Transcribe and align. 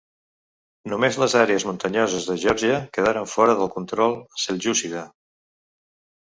Només 0.93 1.17
les 1.23 1.35
àrees 1.41 1.65
muntanyoses 1.69 2.25
de 2.29 2.37
Geòrgia 2.45 2.79
quedaren 2.97 3.29
fora 3.35 3.57
del 3.61 3.71
control 3.77 4.17
seljúcida. 4.47 5.05